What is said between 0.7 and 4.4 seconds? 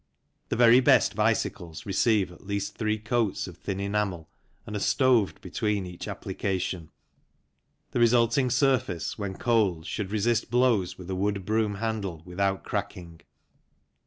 best bicycles receive at least three coats of thin enamel